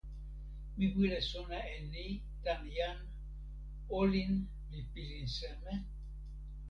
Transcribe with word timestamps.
mi 0.77 0.85
wile 0.95 1.19
sona 1.29 1.59
e 1.75 1.77
ni 1.91 2.05
tan 2.43 2.61
jan: 2.77 2.99
olin 3.99 4.31
li 4.71 4.81
pilin 4.91 5.27
seme? 5.37 5.73